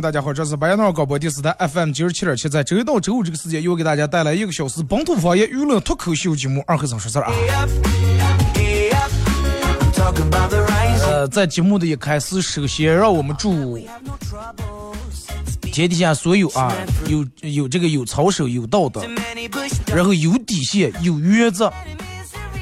[0.00, 7.32] 大家好，这是白杨诺广播电视台 FM 九十七点七，在周一到周五这个时间，又给大家带来一个小时本土方言娱乐脱口秀节目《二和尚说事儿》啊。
[11.04, 13.76] 呃，在节目的一开始，首先让我们祝
[15.72, 16.72] 天底下所有啊
[17.08, 19.02] 有有这个有操守、有道德，
[19.86, 21.72] 然后有底线、有原则，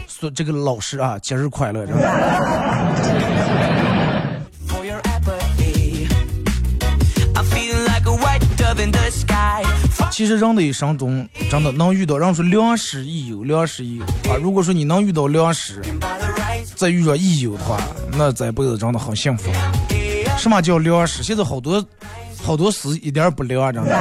[0.09, 1.87] 说这个老师啊，节日快乐！
[10.17, 14.41] 其实人的一生中，真的能遇到，人说良师益友，良师益友啊。
[14.41, 15.83] 如果说你能遇到良师，
[16.75, 17.79] 再遇上益友的话，
[18.17, 19.51] 那这辈子真的很幸福。
[20.39, 21.23] 什么叫良师？
[21.23, 21.85] 现在好多
[22.43, 23.95] 好多诗一点不良，真的。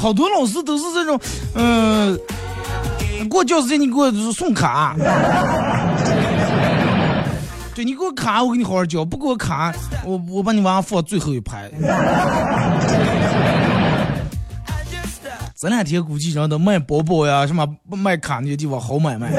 [0.00, 1.20] 好多老师都是这种，
[1.54, 2.18] 嗯、
[3.30, 4.96] 给我教师节你给我送卡，
[7.74, 9.74] 对你给我卡，我给你好好教；不给我卡，
[10.04, 11.70] 我我把你娃放最后一排。
[15.56, 19.32] 这两天估计人的卖包包呀，什么卖卡那些地方好买卖，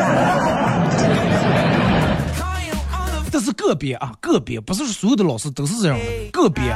[3.31, 6.75] 这是个别啊，个别不是所有的老师都是这样的，个别。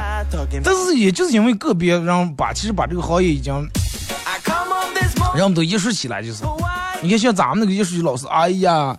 [0.64, 3.52] 但是也就是因为个别让把其实把这个行业已经
[4.24, 5.36] I come on this morning.
[5.36, 6.42] 让我们都意识起来，就是。
[7.02, 8.96] 你看像咱们那个艺术老师，哎呀，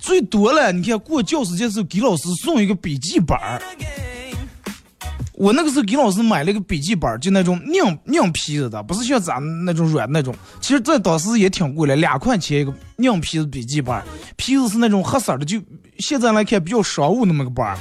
[0.00, 3.60] 最多了，你看过教师节的时候给老师送一个笔记本儿。
[5.34, 10.34] 我那个时候给老师买了一个笔记本儿，就那种硬硬皮子的，不是像咱那种软那种。
[10.60, 14.04] 其实，在当时也挺贵的，两块钱一个硬皮子笔记本儿，
[14.36, 15.58] 皮子是那种黑色的，就
[15.98, 17.74] 现在来看比较商务那么个本儿，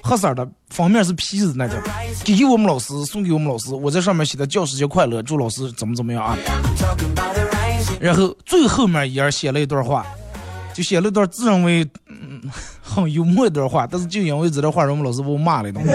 [0.00, 1.76] 黑色的，封面是皮子那种。
[2.24, 6.38] 给我们老师，送给我们老师，我在上面写的教师节快乐，祝老师怎么怎么样啊。
[8.00, 10.06] 然后最后面一页写了一段话，
[10.74, 12.42] 就写了段自认为嗯
[12.82, 15.84] 很幽默一段话，但是就因为这段话，我们老师把我骂了一顿。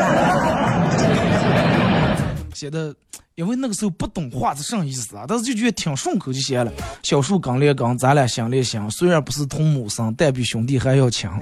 [2.53, 2.93] 写的，
[3.35, 6.71] 因为那个时候不懂话是什么意思啊，但是就觉得挺顺口，就写了
[7.03, 11.29] “小树刚连刚，咱俩心连心，虽然不是同母生，但比兄弟还要亲。”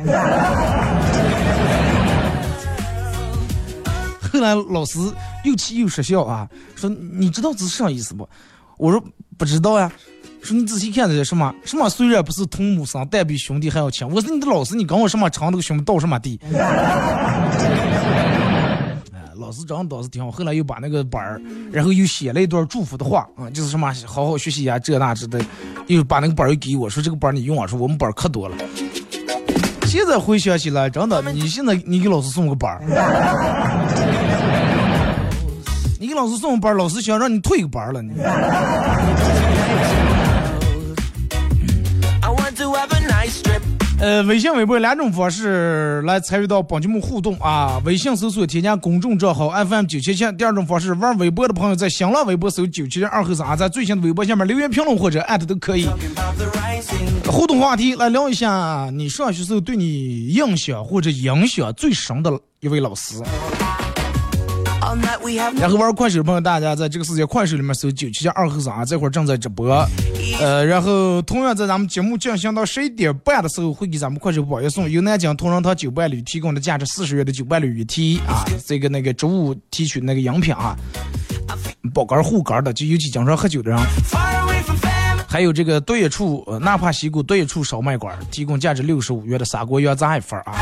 [4.34, 5.00] 后来老师
[5.46, 8.28] 又气又失笑啊，说你知道这是啥意思不？
[8.78, 9.02] 我说
[9.38, 9.90] 不知道呀。
[10.46, 11.90] 说你仔细看这是什么什么？
[11.90, 14.08] 虽然不是同母生，但比兄弟还要亲。
[14.08, 16.40] 我说你的老师，你跟我什么长那个兄弟到什么地？
[19.12, 20.30] 哎，老师长得倒是挺好。
[20.30, 21.42] 后来又把那个本儿，
[21.72, 25.42] 然后又写了一段祝福的话啊、就是什么好好学习呀，这那之的。
[25.88, 28.56] 又把那个本儿又给我说这个本儿你用啊，说我们本儿可多了。
[29.88, 32.82] 现在回想起来，真的，你现在你给老师送个本儿，
[36.00, 38.12] 你给老师送个本 儿，老师想让你退个本儿了，你。
[43.98, 47.82] 呃，微信、微博两种方式来参与到本节目互动啊。
[47.86, 50.30] 微信搜索添加公众账号 FM 九七七。
[50.34, 55.88] 第二种方式，玩微博的朋友在新浪微博搜九七七二后三，在最新的微博下面留言评论或者艾特都可以。
[57.26, 63.16] 互动话题来聊一下，你上学时候对你印象或者影响最深的一位老师。
[65.58, 69.68] 然后玩快手的朋友，大家在这个世界快手里面搜九七七二后三，这会儿正在直播。
[70.40, 80.76] 呃，然后同样在咱们节目进行到十一点半的时候，会给咱们快手宝爷送由南京同仁堂九伴侣提供的价值四十元的九伴侣雨提啊，这个那个植物提取那个饮品啊，
[81.94, 83.80] 保肝护肝的，就尤其经常喝酒的人。
[85.28, 90.56] 还有这个多一处，呃纳帕西谷多一处烧麦馆，提供价值六十五元的砂锅羊杂一份儿啊。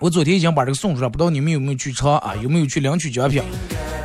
[0.00, 2.32] 我昨天已经把这个送出来，不知道你们有没有去尝啊？
[2.40, 3.42] 有没有去领取奖品？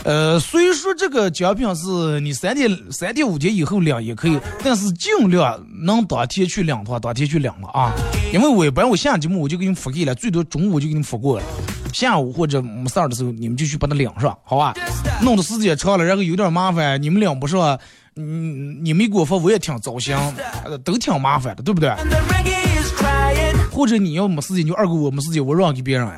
[0.04, 7.94] 呃，虽说这个奖品是你三天、三天五天以后领也可以，但是尽量能当天去领的话，当天去领了啊。
[8.34, 11.46] 因为我一般我下节目我就给你们发给了，最多中午就给你们发过了。
[11.94, 14.74] 下午或者没事儿的时候，你们就去把它领上，好吧？
[15.22, 17.80] 弄的时间长了，然后有点麻烦，你们领不上，
[18.16, 20.18] 嗯，你没给我发，我也挺糟心，
[20.84, 21.92] 都挺麻烦的，对不对？
[23.74, 26.08] 或者你要没时间，你就二哥我没时间，我让给别人。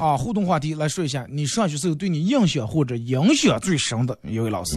[0.00, 4.76] 啊，互动话题来说一下，你上学时候对你印象或者影响最深的一位老师。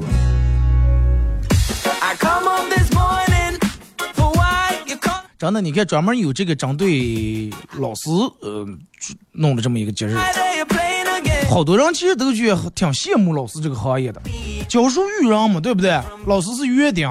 [5.38, 8.09] 真的，你看专门有这个针对老师
[8.41, 8.67] 呃
[9.31, 10.15] 弄的这么一个节日.
[11.50, 14.21] 好多人其实都觉得挺羡慕老师这个行业的，
[14.67, 16.00] 教书育人嘛，对不对？
[16.25, 17.07] 老师是园丁。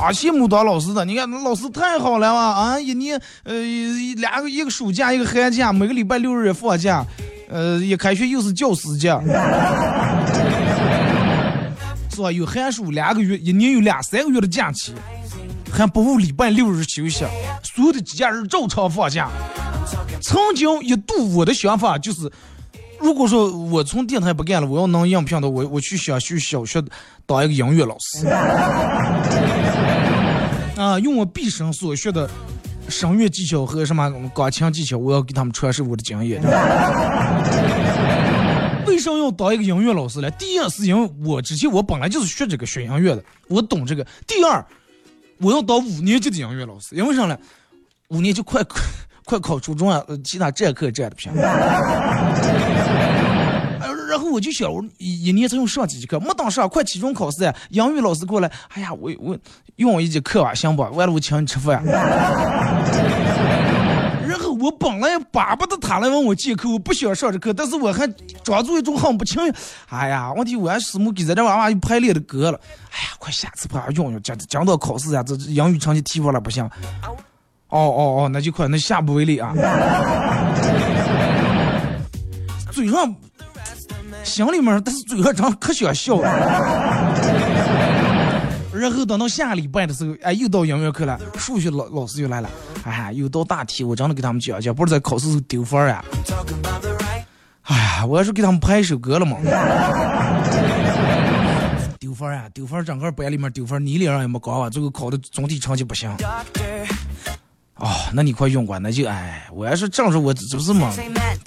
[0.00, 2.50] 啊，羡慕当老师的，你看老师太好了啊！
[2.52, 3.54] 啊，一年呃
[4.16, 7.06] 两个一个暑假一个寒假，每个礼拜六日也放假，
[7.48, 9.10] 呃，一开学又是教师节，
[12.10, 12.32] 是吧？
[12.32, 14.92] 有寒暑两个月，一年有两三个月的假期，
[15.70, 17.24] 还不误礼拜六日休息，
[17.62, 19.28] 所有的节假日照常放假。
[20.20, 22.30] 曾经一度我的想法就是，
[22.98, 26.82] 如果说我从电台不干了，我要能应聘的，我我去想去小学
[27.24, 28.26] 当一个音乐老师，
[30.76, 32.28] 啊，用我毕生所学的
[32.88, 36.42] 声乐技巧和什么钢琴技巧，我要给他们传授我的经验。
[38.86, 40.30] 为什么要当一个音乐老师呢？
[40.32, 44.06] 第一是因为我之前我本来就是学这个学音乐的，我懂这个。
[44.26, 44.64] 第二，
[45.38, 47.38] 我要当五年级的音乐老师，因为啥呢？
[48.08, 48.62] 五年级快
[49.24, 51.32] 快考初中啊，其他占课占的不行
[54.12, 59.34] 然后我就想，我一一年才用上几节课，没等上，快期中考试呀，英语老师过来，哎呀，我我
[59.76, 61.82] 用一节课吧，行不，完了我请你吃饭。
[64.28, 68.06] 然后我本来巴不得他来问我借课，我不想上这课，但是我还
[68.44, 69.54] 装作一种很不情愿。
[69.88, 72.60] 哎呀，问题我还师母给咱这娃娃又排练的歌了。
[72.90, 76.62] 哎呀，快下次把用用，讲讲到考试呀，这这英语成绩提不了不行。
[77.70, 79.54] 哦哦哦，那就快，那下不为例啊。
[82.72, 83.14] 嘴上，
[84.24, 86.28] 心里面，但是嘴上真可想笑了。
[88.72, 92.48] 然后等到下礼拜的时候，哎，又到音乐课了，数学老老师又来了，
[92.84, 96.04] 哎呀，又到大题，我真的给他们讲讲，不是在考试时候丢分儿啊。
[97.62, 99.36] 哎呀，我要是给他们拍一首歌了嘛。
[102.00, 106.10] 丢分儿啊，丢分儿，整个班里面丢分儿，你脸上也没高啊，最后考的总体成绩不行。
[107.76, 110.92] 哦，那你快用过，那就哎，我要是正是我这不是嘛.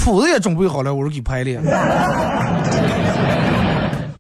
[0.06, 1.60] 谱子也准备好了，我说给排练。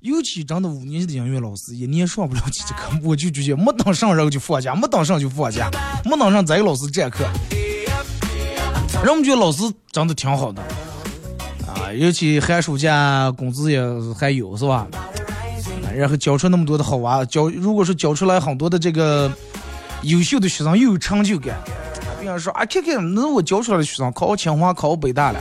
[0.01, 5.69] 尤其真的五年级的音乐老师，一年上不了几节课，我就直接没当上，然后就放假，没当上就放假，
[6.03, 7.23] 没当上再给老师占课。
[9.03, 9.61] 让我们觉得老师
[9.91, 10.59] 真的挺好的
[11.67, 13.79] 啊，尤其寒暑假工资也
[14.17, 14.87] 还有是吧？
[15.95, 19.31] 然后教出那么多的好娃，教如果说教出来很多的这个
[20.01, 21.55] 优秀的学生，又有成就感。
[22.19, 25.39] 比方说啊，看看那我教出来的学生考清华、考北大了，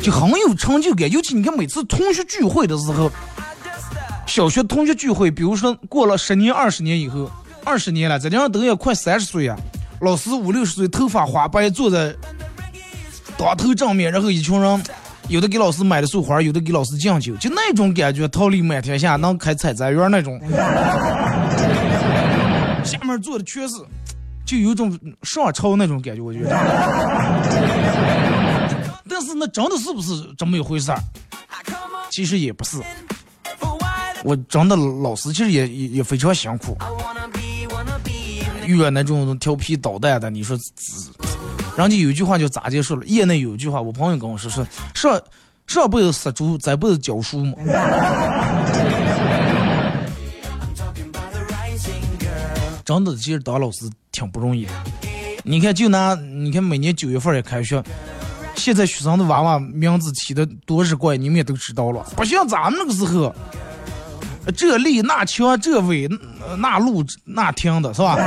[0.00, 1.10] 就很有成就感。
[1.10, 3.10] 尤其你看每次同学聚会的时候，
[4.26, 7.30] 小学同学聚会，比如说过了十年、二十年以后，
[7.64, 9.56] 二十年了，这样都要快三十岁啊，
[10.00, 12.14] 老师五六十岁，头发花白，坐在
[13.36, 14.82] 当头正面，然后一群人。
[15.28, 20.40] 有的给老师买的束花，有的给老师敬酒，就那种感觉，桃李满天下，能开采摘园那种。
[22.82, 23.74] 下面坐的全是，
[24.46, 26.56] 就有种上朝那种感觉，我觉得。
[29.08, 30.98] 但是那真的是不是这么一回事儿
[32.10, 32.78] 其实也不是。
[34.24, 36.76] 我真的老师其实也也也非常辛苦.
[38.66, 40.58] 遇到那种调皮捣蛋的，你说，
[41.76, 43.06] 人家有一句话叫咋结束了？
[43.06, 45.18] 业内有一句话，我朋友跟我说说，上
[45.66, 47.54] 上辈子杀猪，这辈子教书嘛。
[50.76, 52.82] Talking about the rising girl.
[52.84, 54.72] 真的，其实当老师挺不容易的。
[55.44, 57.82] 你看，就拿你看每年九月份也开学，
[58.58, 63.32] 现在学生的娃娃名字起的多日怪，你们也都知道了，不像咱们那个时候，
[64.56, 66.08] 这立那墙这伟
[66.58, 68.16] 那路那听的是吧？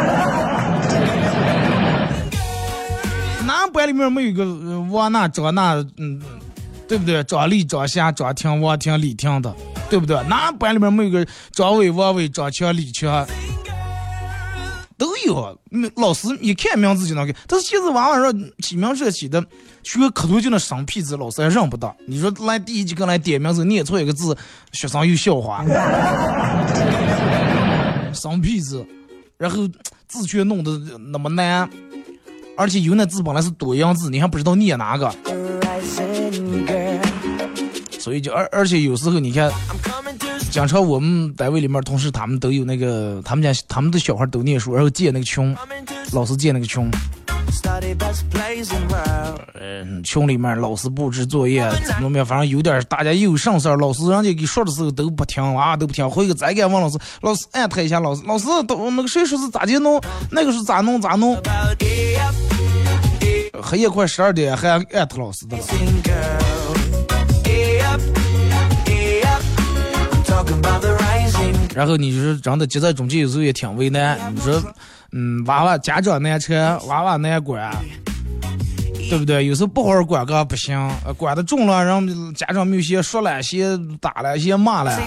[3.45, 6.21] 哪班里面没有个呃王那张那嗯，
[6.87, 7.23] 对不对？
[7.25, 9.53] 张立、张霞、张听、王听、李听的，
[9.89, 10.15] 对不对？
[10.29, 13.27] 哪班里面没有个张伟、王伟、张强、李强？
[15.01, 15.59] 都有，
[15.95, 17.35] 老师一看名字就能给。
[17.47, 19.43] 但是现在娃娃说起名这起的，
[19.81, 21.95] 学可多就那生僻字，老师还认不到。
[22.05, 24.37] 你说来第一节课来点名字，念错一个字，
[24.73, 25.65] 学生又笑话。
[28.13, 28.85] 生僻字，
[29.39, 29.67] 然后
[30.07, 30.77] 字却弄得
[31.11, 31.67] 那么难，
[32.55, 35.11] 而且有那字本来是多音字，你还不知道念哪个。
[37.97, 39.51] 所以就而而且有时候你看，
[40.51, 45.55] 经常我们单位里面同事他们都有那个，他们家他们的小孩都念书，然后借那个群，
[46.11, 46.91] 老师借那个群，
[49.53, 61.41] 嗯，群里面老师布置作业怎么么样，反正有点大家有上事儿，老师人家给说的时候都不听，娃娃都不听，回去再给问老师，老师艾特一下，老师老师都那个谁说是咋地弄，那个是咋弄咋弄，
[63.61, 65.63] 黑夜快十二点还艾特老师的了。
[71.73, 74.17] 然后你就是真的夹在中间，有时候也挺为难。
[74.35, 74.61] 你说，
[75.11, 77.71] 嗯，娃娃家长难缠，娃娃难管，
[79.09, 79.45] 对不对？
[79.45, 82.01] 有时候不好好管个不行，管的重了，然后
[82.33, 84.99] 家长没有些说了些打了些骂了。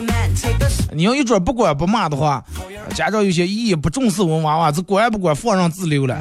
[0.93, 2.45] 你要一准不管不骂的话，
[2.95, 6.19] 家长有些一不重视我们娃娃，这管也不管，放任自流了。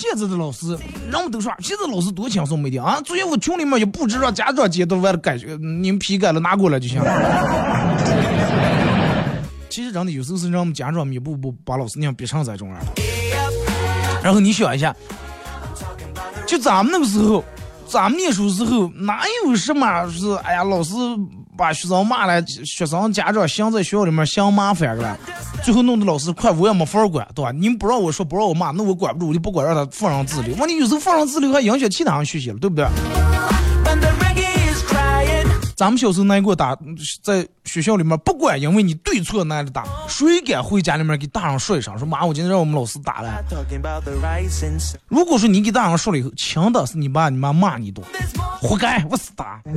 [0.00, 0.78] 现在的老师，
[1.10, 2.98] 人们都说，现在老师多轻松没的啊！
[3.04, 7.12] 昨天我群里面也布置让家长监督完了改，你们批改了拿过来就行了。
[9.68, 12.78] 其实真的有时候是让我们家长一步步把老师那样逼成这种样。
[14.24, 14.96] 然后你想一下，
[16.46, 17.44] 就咱们那个时候，
[17.86, 20.94] 咱们念书时候哪有什么是哎呀老师。
[21.56, 25.18] 把学生骂了，学生家长想在学校里面想麻烦了，
[25.62, 27.52] 最后弄得老师快我也没法管，对吧？
[27.52, 30.54] 你们不让我说，不让我骂，那我管不住，我就不管，让他放任自流。
[30.56, 32.86] 问题有时候放任自流还影响其他人学习了，对不对？
[35.80, 36.76] 咱们小时候那过打，
[37.22, 43.42] 在学校里面不管，因为你对错那里打，谁敢回家里面给大人说一声，说妈，我今天让我们老师打了。
[45.08, 48.04] 如果说你给大人说了以后，轻的是你爸你妈骂你多，
[48.60, 49.62] 活该，我死打。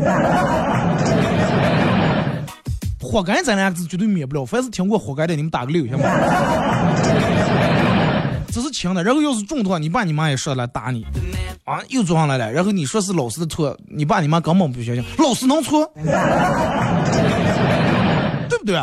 [3.00, 6.03] 活该咱俩是绝对免不了，凡是听过活该的，你们打个六行吗？
[8.53, 11.03] 这是轻的，然后要是重的话，你爸你妈也说来打你。
[11.65, 15.89] 啊，又做上来了，然后你说是老师的错，你爸你妈根本不相信，老师能错？
[18.50, 18.79] 对不对？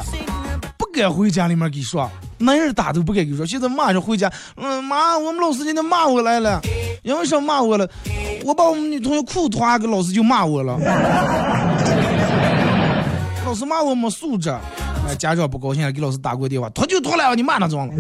[0.79, 6.61] 不敢回家里面给说，男人打都不敢给说，现在马上回家，嗯，妈，我们老师今天骂我来了，
[7.03, 7.87] 因为啥骂我了？
[8.45, 10.79] 我把我们女同学裤脱个老师就骂我了，
[13.45, 14.53] 老师骂我没素质，
[15.19, 17.95] 家长不高兴了，给老师打过电话，脱就脱了，你骂他装了。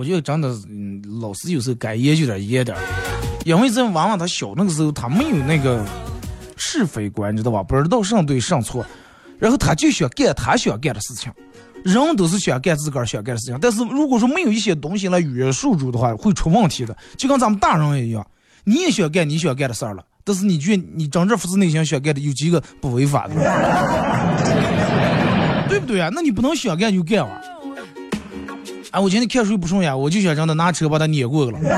[0.00, 2.74] 我觉得真的，嗯，老师有时候该严就点严点，
[3.44, 5.84] 因为这娃娃他小那个时候他没有那个
[6.56, 7.62] 是非观，你知道吧？
[7.62, 8.82] 不知道上对上错，
[9.38, 11.30] 然后他就想干他想干的事情。
[11.84, 16.96] 人都是想干自个儿想干的事情，但是如果说没有一些东西来约束住的话，会出问题的。
[17.18, 18.26] 就跟咱们大人一样，
[18.64, 23.34] 你也想干你想干的事儿了，但是你觉你真正发自内心想干的有几个不违法的，
[25.68, 26.08] 对不对啊？
[26.10, 27.38] 那你不能想干就干啊！
[28.90, 31.58] 哎，我今天看书不顺眼，我就想让他拿车把他碾过去了。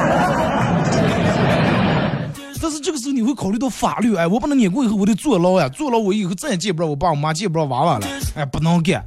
[2.61, 9.05] 但是这个时候你会考虑到法律，哎，我把他碾过以后，我得坐牢呀，坐牢我以后再也见不着我爸我妈，见不着娃娃了，哎，不能干。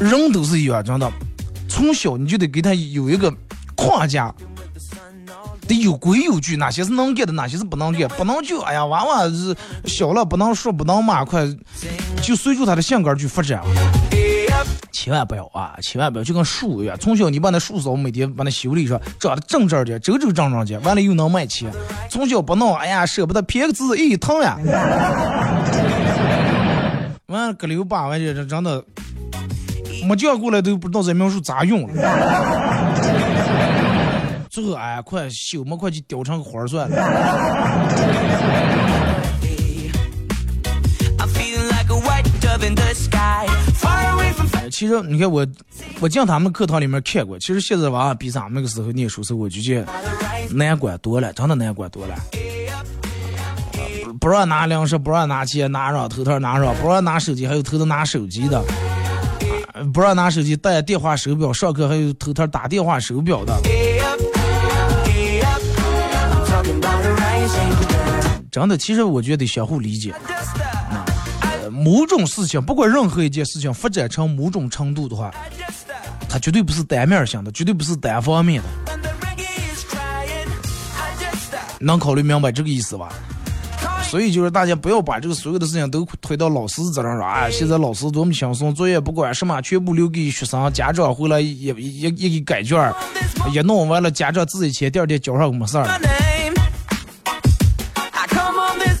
[0.00, 1.10] 人都是一样，真的，
[1.68, 3.32] 从小你就得给他有一个
[3.74, 4.34] 框架，
[5.66, 11.48] 得有规有矩，哪些是能干的，哪些是不能干，不能就哎呀，娃娃是小了，不能说，不能骂，快
[12.20, 13.62] 就随着他的性格去发展。
[14.92, 15.76] 千万不要啊！
[15.80, 21.72] 千万不要，就跟树一样，从小你把那树扫，每天把那修理上，长得正正的，周周正正的，完了又能卖钱。
[22.10, 24.58] 从小不弄，哎呀，舍不得撇个字，一疼呀。
[27.26, 28.84] 完了，个溜巴，完这这真的，
[30.04, 31.94] 没叫过来都不知道这苗树咋用了。
[34.50, 36.96] 最后哎，快修么，快去雕成个花算了。
[44.70, 45.46] 其实你看我，
[46.00, 47.38] 我进他们课堂里面看过。
[47.38, 49.84] 其实现在娃比咱们那个时候念书时候，我就觉
[50.50, 52.14] 难管多了，真的难管多了。
[54.20, 58.62] 不让拿粮食，不让拿钱，拿上头头拿上，不让拿手机，还有偷偷拿手机的。
[59.92, 63.56] 不让拿手机，带电话手表，上课还有偷偷打电话手表的。
[68.50, 70.12] 真的，其实我觉得相互理解。
[71.78, 75.32] 某种事情，不管任何一件事情发展成某种程度的话，
[76.28, 78.68] 它绝对不是单面性的，绝对不是单方面的。
[81.80, 83.08] 能考虑明白这个意思吧？
[84.02, 92.94] 所以就是大家不要把这个所有的事情都推到老师这上说，啊，现在老师多么轻松，作业不管什么全部留给学生，家长回来也也也给改卷儿，
[93.52, 96.27] 一弄完了家长自己签，第二天交上没事儿。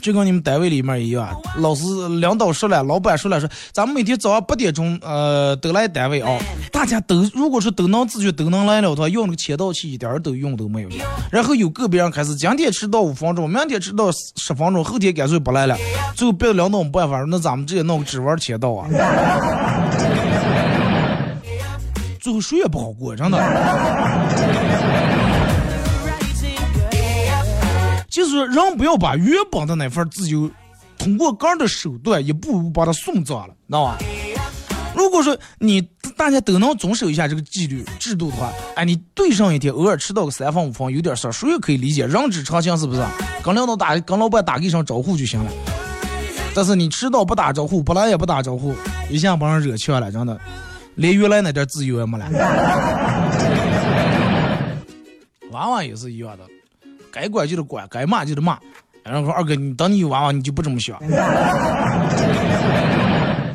[0.08, 6.38] 就跟你们单位里面一样，老师领导说了，老板说了，说咱们每天早上八点钟，呃，都来单位啊。
[6.72, 10.88] 大家都如果说都能自觉都能来了的话，用那个签到器一点儿都用都没有。
[11.30, 15.76] 然后有个别人开始，今天迟到五分钟，明天迟到十分钟，后天干脆不来了。
[16.14, 18.88] 最后别的领导没办法，那咱们直接弄个指纹签到啊。
[22.18, 23.38] 最后谁也不好过，真的。
[28.18, 30.50] 就是人不要把原本的那份自由，
[30.98, 33.96] 通过个人的手段一步步把它送脏了，知道吧？
[34.96, 35.80] 如果说你
[36.16, 43.06] 大家都能遵守一下这个纪律制度的话，哎，你对上一天偶尔迟到个三分五分有点事儿，谁也可以理解，人之常情是不是？
[43.44, 45.52] 跟领导打，跟老板打一声招呼就行了。
[46.56, 48.74] 但是你迟到不打招呼，不来也不打招呼，
[49.08, 50.36] 一下把人惹气了，真的，
[50.96, 52.28] 连原来那点自由也没了。
[55.52, 56.42] 娃娃也是一样的。
[57.12, 58.58] 该管就得管，该骂就得骂。
[59.02, 60.98] 然后说二哥，你等你有娃娃，你就不这么想。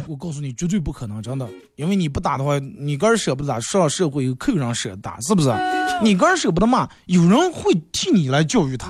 [0.08, 1.48] 我告诉你，绝对不可能，真的。
[1.76, 5.52] 因为你不打的话，你个人舍不得打，上社会有客人舍得打，是不是？
[6.02, 8.90] 你个人舍不得骂，有人会替你来教育他。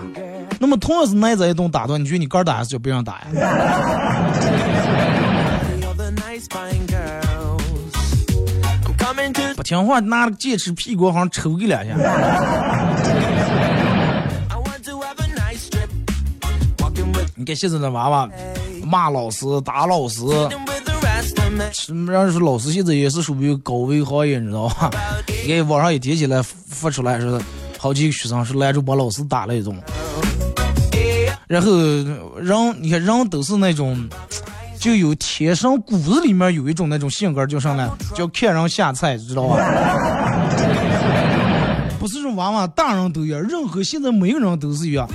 [0.60, 3.28] 那么同样是挨这一顿打的，你觉得你个人打还是叫别人打呀？
[9.56, 11.94] 不听话，拿了剑齿屁股好像抽你两下。
[17.44, 18.30] 你看现在的娃娃
[18.86, 20.22] 骂老师、打老师，
[21.74, 24.90] 什么人说老师现在也是属于高危行业，你知道吧？
[25.46, 27.38] 你看网上一贴起来发出来说，
[27.78, 29.78] 好几个学生是拦住把老师打了一顿。
[31.46, 31.70] 然后
[32.40, 34.08] 人，你看人都是那种，
[34.80, 37.92] 就有天生骨子里面有一种那种性格，叫啥呢？
[38.16, 39.58] 叫看人下菜，知道吧？
[42.00, 45.06] 不是说娃娃，大人都一样，任何现在每个人都是一样。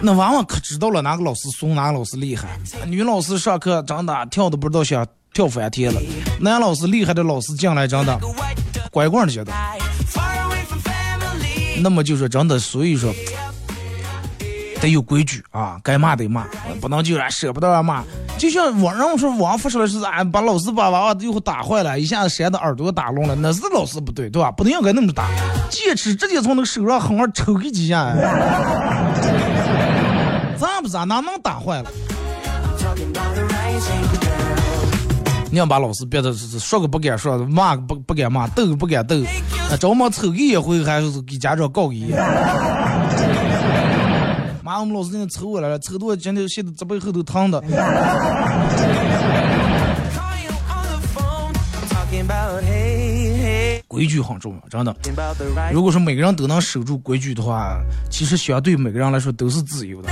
[0.00, 2.48] 那娃娃可知道了哪个老师怂，哪个老师厉害。
[2.86, 6.00] 女老师上课真的跳的不知道想跳翻天了，
[6.40, 8.18] 男老师厉害的老师进来真的
[8.90, 9.52] 乖乖的觉得。
[11.80, 13.12] 那么就说真的，所以说
[14.80, 16.46] 得有规矩啊，该骂得骂，
[16.80, 18.04] 不能就舍不得骂。
[18.36, 24.50] 就像网上说网发出来是俺，把老师把娃娃最后打坏了，一下子扇的耳朵打聋了，那是老师不对，对吧？
[24.52, 25.28] 不能应该那么打，
[25.68, 28.14] 戒尺直接从那个手上狠狠抽个几下。
[30.88, 31.90] 咋哪能打坏了？
[35.50, 39.16] 你要把老师憋的说个不敢说，骂个不不敢骂，斗个不敢斗，
[39.70, 42.10] 那着忙抽个一回，还是给家长告个一。
[44.62, 47.62] 妈，我们老师今天抽我来了，抽的今天现在这背后都疼的。
[53.86, 54.94] 规矩很重要，真的。
[55.72, 60.10] 如果说每个人都能守住规矩的话，其实相对每个人来说都是自由的。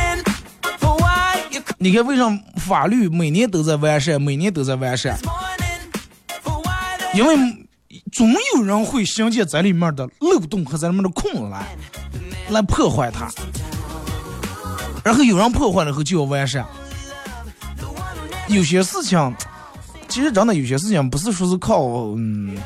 [1.79, 5.19] 你看，为什么法律每年都在完善，每年都在完善？
[7.15, 7.37] 因为
[8.11, 11.67] 总有人会想见在里面的漏洞和在里面的空来，
[12.51, 13.31] 来破坏它。
[15.05, 16.67] 然后有人破坏了后就要完善。
[18.49, 19.35] 有些事情，
[20.09, 21.83] 其实真的有些事情不是说是靠
[22.17, 22.57] 嗯，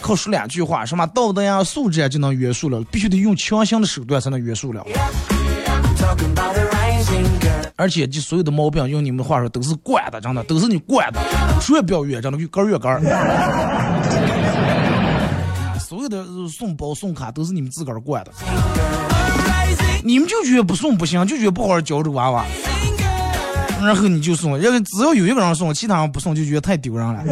[0.00, 4.84] 靠说两句话，什么道德呀、素质啊就能约束了，必须得用强行的手段才能约束了。
[7.78, 11.20] 而且就所有的毛病，用你们的话说，都是惯的，真的都是你惯的，
[11.60, 13.00] 谁也不要越，真的越干越干。
[15.78, 18.32] 所有的送包送卡都是你们自个儿惯的，
[20.02, 22.44] 你们就觉得不送不行，就觉得不好好教这娃娃，
[23.80, 27.22] 然后你就送，因为只要有一个人送，其他人不送就觉得太丢人了。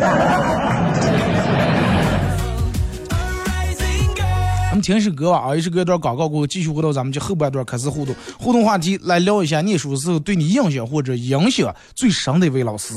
[4.86, 5.56] 听一首歌吧啊！
[5.56, 8.14] 一首歌一段广告过后，继续回到咱们这后半段开始互动。
[8.38, 12.94] 互动话题来聊一下念书的时候对你印象或者影响最深的一位老师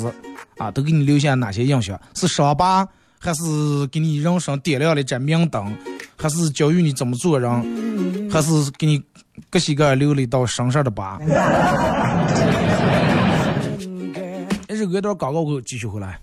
[0.60, 2.00] 啊，都给你留下哪些印象？
[2.14, 3.42] 是伤疤，还是
[3.88, 5.76] 给你人生点亮了一盏明灯，
[6.16, 9.02] 还是教育你怎么做人，还是给你
[9.50, 11.20] 各些个留了一道深深的疤？
[14.70, 16.20] 一首歌一段广告过后，继续回来。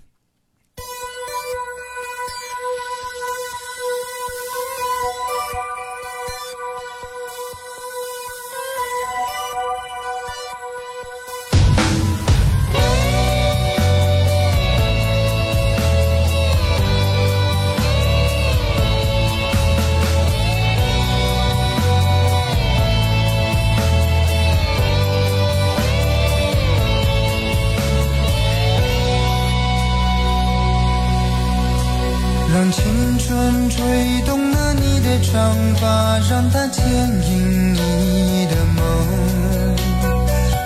[32.67, 38.83] 让青春吹动了你的长发，让它牵引你的梦。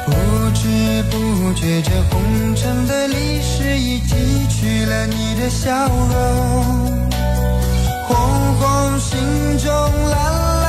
[0.07, 0.11] 不
[0.55, 4.15] 知不觉，这红尘的历史已记
[4.49, 7.07] 取了你的笑容，
[8.07, 8.17] 红
[8.55, 9.19] 红心
[9.59, 9.71] 中
[10.09, 10.17] 蓝
[10.55, 10.60] 蓝。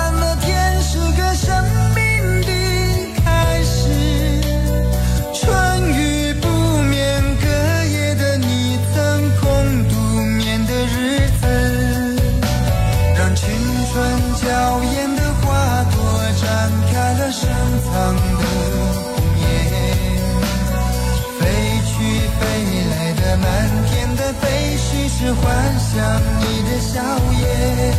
[25.25, 27.01] 是幻想你的笑
[27.39, 27.95] 颜，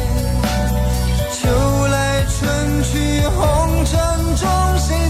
[1.32, 3.96] 秋来春去，红尘
[4.36, 4.46] 中
[4.78, 5.03] 谁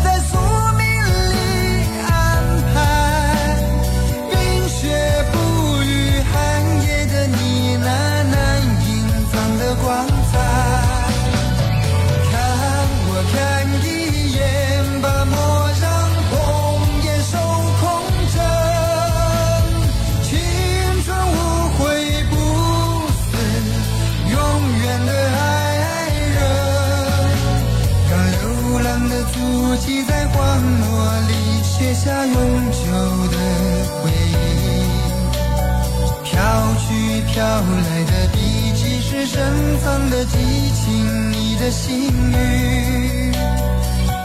[37.33, 38.37] 飘来的笔
[38.75, 39.41] 迹是深
[39.79, 43.31] 藏的激情，你的心语，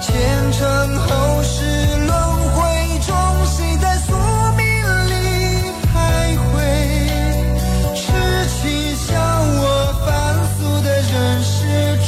[0.02, 1.64] 前尘后世
[2.04, 2.12] 轮
[2.52, 3.16] 回中，
[3.46, 4.12] 谁在宿
[4.58, 4.62] 命
[5.08, 5.12] 里
[5.88, 6.52] 徘徊？
[7.94, 8.04] 痴
[8.60, 9.64] 情笑我
[10.04, 10.06] 凡
[10.58, 11.56] 俗的人世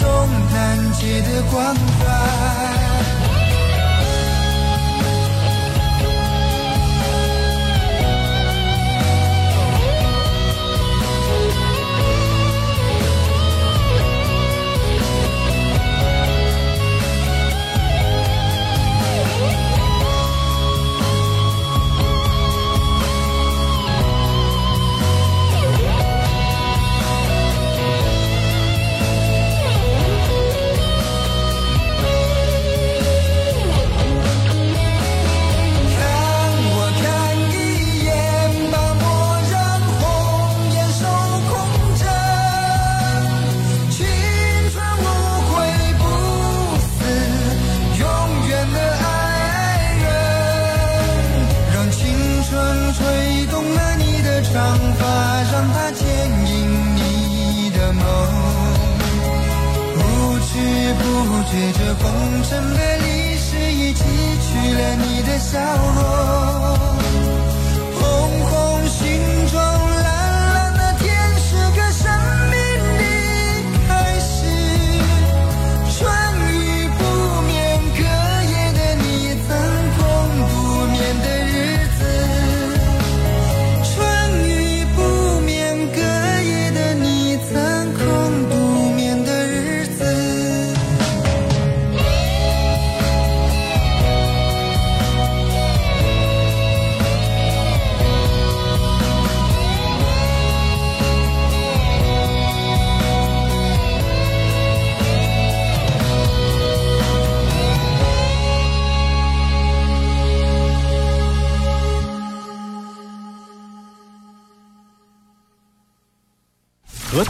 [0.03, 0.05] 中
[0.53, 2.70] 难解的关怀。
[61.51, 66.40] 随着红尘的历史已记取了你的笑容。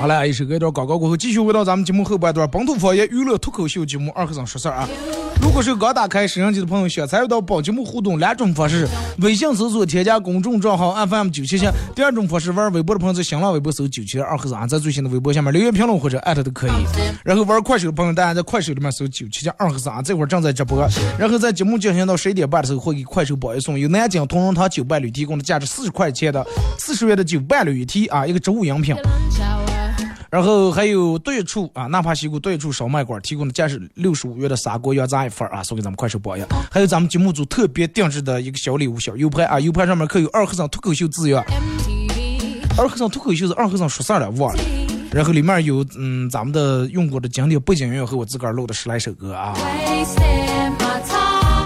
[0.00, 4.88] 好了，一首歌一段广告过后，继续回到咱们节目后半段本土方言娱乐脱口秀节目二和尚说事儿啊。
[5.42, 16.70] 如果是刚打开摄像机的朋友，想参与到本节目互动两种方式：微信搜索添加公众账号 FM 九七七；第二种方式，玩微博的朋友在新浪微博搜九七二和尚，在最新的微博下面留言评论或者艾特都可以。
[17.22, 20.82] 然后玩快手的朋友，大家在快手里面搜九七七二和尚，这会儿正在直播。
[21.18, 26.42] 然后在节目进行到十一点半的时候，会给快手榜一送由南京同仁堂酒伴侣提供的价值四十块钱的
[26.78, 28.96] 四十元的酒伴侣一体啊，一个植物饮品。
[30.30, 36.46] 然后还有对处啊，纳帕西谷对处烧麦馆提供的价值六十五元的砂锅羊杂一份啊，送给咱们快手榜样。
[36.70, 41.44] 还有咱们节目组特别定制的一个小礼物小 U 盘啊，U 盘上面刻有二和尚脱口秀字样.
[42.78, 44.62] 二和尚脱口秀是二和尚说事儿了，忘了。
[45.10, 49.52] 然后里面有嗯咱们的用过的经典背景音乐和我自个儿录的十来首歌啊。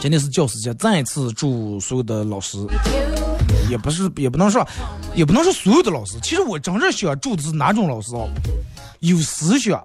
[0.01, 2.57] 今天是教师节，再一次祝所有的老师.
[3.69, 4.67] 也不是也不能说，
[5.15, 6.19] 也不能说所有的老师。
[6.23, 8.23] 其实我真正想祝的是哪种老师啊？
[9.01, 9.85] 有思想，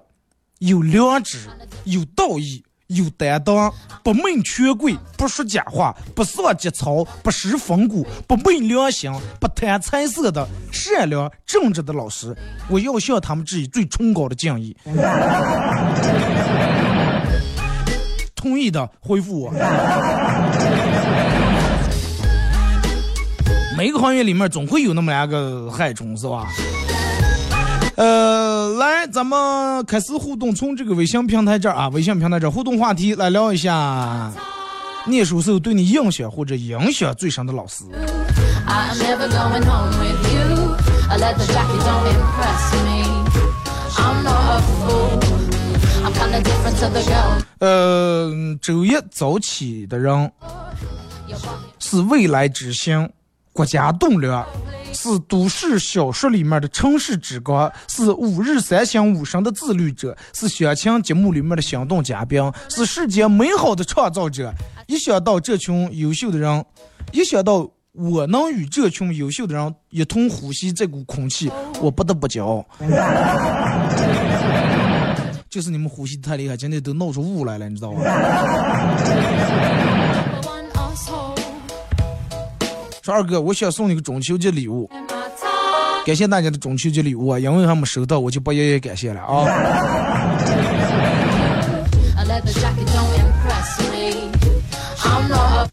[0.58, 1.48] 有良知，
[1.84, 12.34] 有道义，有担当，不闷权贵，不说假话，不丧节操，不失风骨，不昧良心，不贪财色的善良正直的老师，
[12.68, 14.76] 我要向他们致以最崇高的敬意。
[18.34, 19.52] 同意的回复我。
[23.80, 26.46] 每个行业里面总会有那么两个害虫，是吧？
[27.96, 34.30] 呃，来，咱们开始互动，从这个微信平台这儿啊，微信平台这儿互动话题来聊一下，
[35.06, 37.82] 念书时候对你印象或者影响最深的老师。
[47.60, 50.30] 呃，周一早起的人
[51.78, 53.08] 是未来之星，
[53.60, 54.42] 国家栋梁，
[54.90, 64.50] 是都市小说里面的城市之光，是五日三省吾身的自律者，是相亲节目里面的心动嘉宾，是世界美好的创造者。
[64.86, 66.64] 一想到这群优秀的人，
[67.12, 72.66] 一想到我能与这群优秀的人一同呼吸这股空气，我不得不骄傲。
[75.50, 78.00] 就是你们呼吸太厉害，今天都闹出雾来了，你知道吗？
[83.10, 84.88] 说二哥，我想送你个中秋节礼物。
[86.06, 89.44] 感谢大家的中秋节礼物啊，因为还没收到，我就不一一感谢了啊。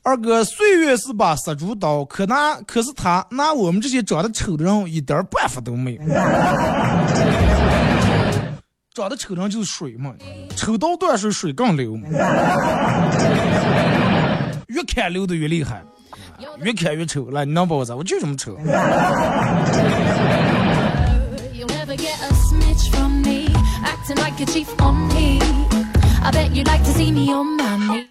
[0.02, 6.02] 二哥，岁月是把杀猪刀，可拿可是他拿我们这些长得丑的人一点办法都没有。
[8.95, 10.12] 长得丑的人就是水嘛，
[10.56, 12.08] 丑刀断水，水更流嘛。
[14.69, 15.84] 越看流的越厉害，
[16.62, 17.30] 越看越丑。
[17.30, 17.95] 来，你能把我咋？
[17.95, 18.58] 我就这么丑。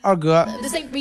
[0.03, 0.47] 二哥.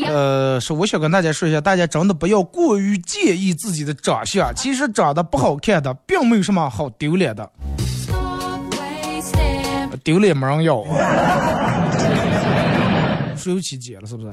[0.07, 4.53] 呃，是我想跟大家说一下，大家真的不要过于介意自己的长相。
[4.55, 7.49] 其实长得不好看的，并没有什么好丢脸的.
[10.03, 10.83] 丢脸没人要
[13.45, 13.53] 啊。
[13.53, 14.31] 水有起姐了是不是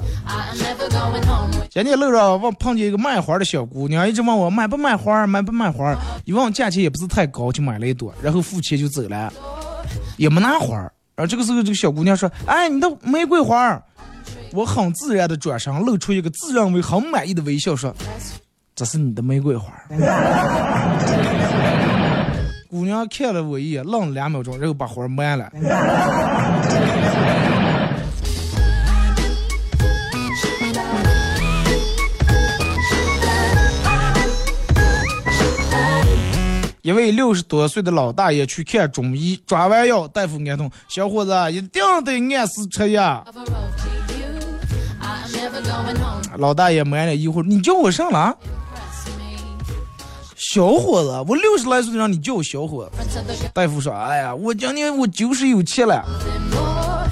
[1.71, 5.95] 今天路上我碰见一个卖花的小姑娘，一直问我买不买花，买不买花。
[6.25, 9.31] 一问价钱也不是太高，就买了一朵，然后付钱就走了，
[10.17, 10.77] 也没拿花。
[11.15, 13.81] 然后这个时候，这个小姑娘说：“哎，你的玫瑰花。”
[14.53, 17.95] 我很自然的转身，露出一个自认为很满意的微笑，说
[18.75, 19.73] ：“这是你的玫瑰花。”
[22.71, 25.51] 姑娘看了我一眼，愣了两秒钟，然后把花卖了。
[36.83, 43.25] 一位六十多岁的老大爷去看中医，抓完药，大夫安痛，小伙子一定得按时吃药。
[46.39, 48.37] 老大爷闷了一会儿，你叫我上了？
[50.37, 52.91] 小伙子，我六十来岁的人，你叫我小伙子。
[53.55, 56.05] 大夫说，哎呀，我今年我九十有七了，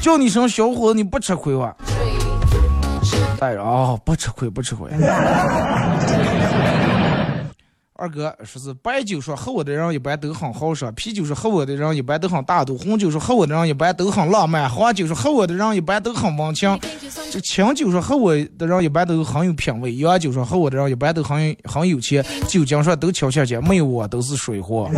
[0.03, 1.73] 叫你声小伙子，你不吃亏吧？
[3.39, 4.91] 大爷说，哦，不吃亏，不吃亏。
[8.01, 16.81] 二哥说是白酒说喝我的人一般都很豪爽，啤酒说喝我的人一般都很大度，红酒说喝我的人一般都很浪漫，黄酒说喝我的人一般都很温情。
[17.31, 24.91] 这清酒说喝我的人一般都很有品味，洋酒说喝我的人一般都很很有钱，酒精说都敲下去，没有我都是水货。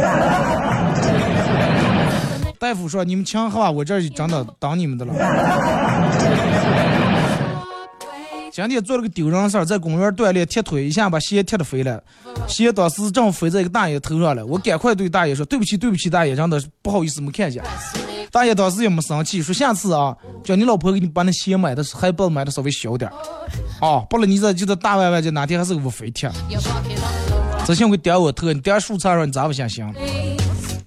[2.60, 5.12] 大夫说你们强喝吧，我这真的当你们的了。
[8.52, 12.04] 今天做了个丢人事儿，在公园锻炼踢腿，一下把鞋踢得飞了，
[12.46, 17.64] 鞋当时正飞在一个大爷头上了，我赶快对大爷说对不起对不起，大爷真的不好意思没看见。
[18.30, 23.14] 大爷当时也没生气，说下次啊，叫你老婆给你把那鞋买的还不买的稍微小点儿，
[23.80, 26.26] 哦，不然你这就这大歪歪，就哪天还是个飞踢。
[26.26, 29.90] You're walking on the 这幸亏点我头，你点树杈上你咋不想行？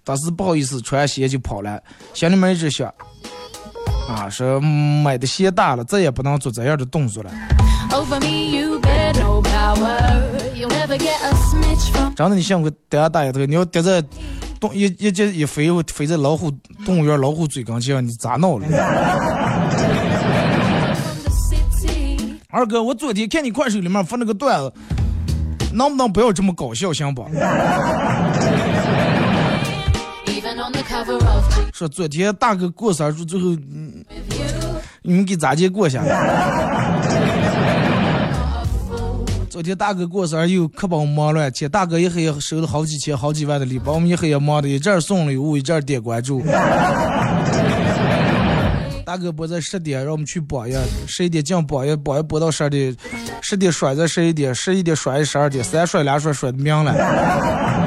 [0.03, 1.81] 当时不好意思穿鞋就跑了，
[2.13, 2.93] 心里面一直想，
[4.07, 7.31] 啊，说嗯买的鞋大了，再也不能做这样的动作了。
[12.15, 14.03] 真的，你幸亏点下大爷头，你要点在
[14.59, 16.51] 动一一这一飞飞在老虎
[16.85, 18.65] 动物园老虎嘴跟前，你咋闹了？
[22.49, 24.71] 二哥，我昨天看你快手里面发那个段子，
[25.73, 27.27] 能不能不要这么搞笑，行不？
[31.75, 33.91] 说昨天大哥过生日，最后嗯
[35.01, 36.15] 你们给咋接过下来？
[39.51, 46.41] 昨天大哥过生日又可把我忙乱起，大哥一黑夜收了好几千、好几万的礼，把我们一黑夜忙的一阵送礼物，一阵点关注。
[49.05, 50.73] 大哥播在十点，让我们去榜一，
[51.05, 52.95] 十一点进榜一，榜一播到十二点，
[53.41, 57.84] 十点甩在十一点，十一点甩十二点，三甩两甩甩的明了。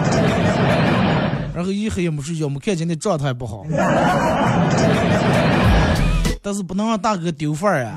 [1.58, 3.64] 然后一黑夜没睡觉，没看见那状态不好。
[6.40, 7.94] 但是不能让大哥丢份儿啊！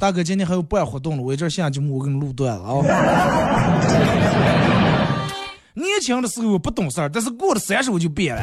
[0.00, 2.82] 大哥今天还有办活动了，我一阵儿现在就我给你录段子啊。
[5.74, 8.42] 年轻的时候我不懂事儿，但是过了三十我就变了。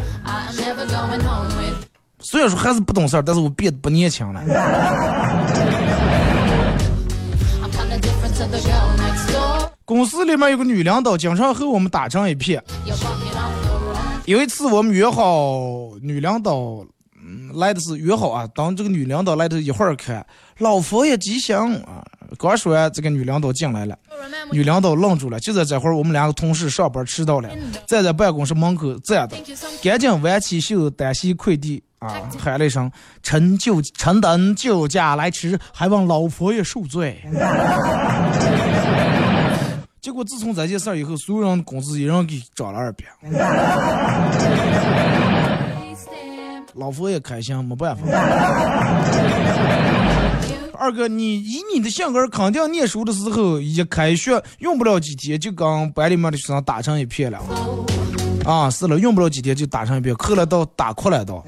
[2.20, 4.42] 虽然说还是不懂事儿，但是我变得不年轻了。
[9.86, 12.64] 公司里面有个女领导，经常和我们打成一片。
[14.26, 16.56] 有一次我们约好女领导，
[17.22, 20.26] 嗯，来的是约好啊，当这个女领导来的一会儿看，
[20.60, 22.04] 老佛爷吉祥啊。
[22.40, 23.96] 刚说完，这个女领导进来了，
[24.52, 25.40] 女领导愣住了。
[25.40, 27.50] 就在这会儿，我们两个同事上班迟到了，
[27.86, 29.38] 站在办公室门口站着
[29.84, 32.92] 赶紧挽起袖子单膝跪地啊，喊了一声
[33.22, 37.22] ：“臣就臣等救驾来迟，还望老佛爷恕罪。”
[40.04, 43.06] 结果自从这件事儿以后，所有人的工资一人给涨了二百。
[46.74, 48.04] 老佛爷开心，没办法。
[50.78, 57.40] 二哥，你以你的性格，肯定念书的时候一开学用不了几天，就跟班里面的学生打成一片了。
[58.44, 61.42] 啊，是了，用不了几天就打成一片，后来到打哭了都。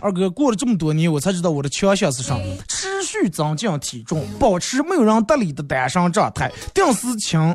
[0.00, 7.54] 二哥，过了这么多年，我才知道我的强项是什么：持续增进体重，保持没有人搭理的单身状态，定时清，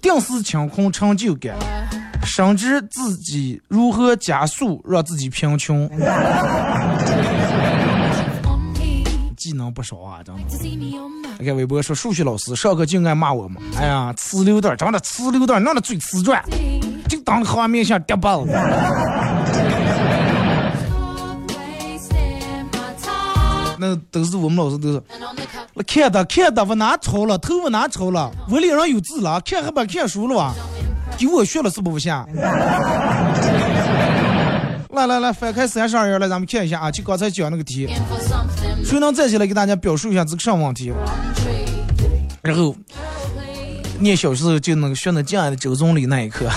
[0.00, 1.56] 定时清空成就感，
[2.24, 5.88] 深知自己如何加速让自己贫穷。
[9.36, 10.42] 技能不少啊，真的。
[11.44, 16.42] 看微博说数学老师上课就爱骂我们，哎呀，呲溜蛋，长得呲溜蛋，弄得嘴呲转，
[17.08, 18.52] 就当画面像跌包子。
[23.78, 25.02] 那都是我们老师都是，
[25.74, 30.54] 那看的看的我哪抄了，头发哪抄了，我脸上有字了，看还把看书了哇，
[31.18, 32.26] 给我学了是不不像？
[34.90, 37.86] 来来来，翻开三十二页来，咱们看一下啊，就刚才讲那个题，
[38.82, 40.90] 谁能站起来给大家表述一下这个什么问题？
[42.42, 42.74] 然后
[43.98, 46.48] 念小时候就那个学那敬爱的周总理那一刻，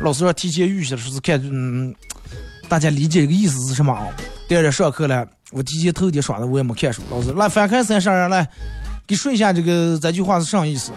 [0.00, 1.94] 老师要提前预习的时候看，嗯，
[2.68, 4.06] 大家理解这个意思是什么啊？
[4.48, 8.50] 第二天上课了，我提前头天耍的我也没看书，老师来翻开三十二页来，
[9.06, 10.90] 给说一下这个这句话是啥意思？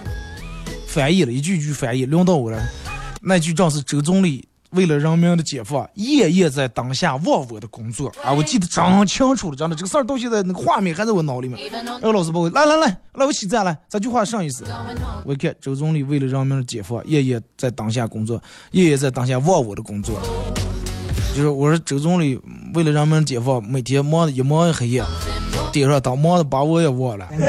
[0.88, 2.60] 翻译了一句一句翻译，轮到我了。
[3.22, 8.34] 那句正是周总理为了人民的解放，夜夜在当下忘我的工作啊！
[8.34, 11.60] 我记得真清楚了，真的这个事儿到现在那个画面还在我脑里面。
[12.02, 14.65] 哎老师把我来来来来，我起站来，这句话啥意思？
[15.24, 20.19] 我看周总理为了人民的解放，夜夜在当下工作，夜夜在当下忘我的工作。
[21.36, 22.40] 就是我说周总理
[22.78, 25.04] 为了人民解放，每天忙的一忙一黑夜，
[25.73, 27.28] 顶上当忙的把我也忘了。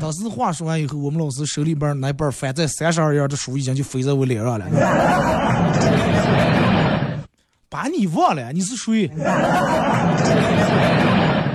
[0.00, 4.66] 当时话说完以后，我们老师手里边那本翻在三十二页的书已经就飞在我脸上了。
[7.68, 8.52] 把你忘了？
[8.52, 9.10] 你是谁？